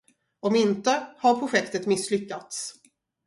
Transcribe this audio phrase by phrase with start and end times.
[0.39, 2.73] Om inte, har projektet misslyckats.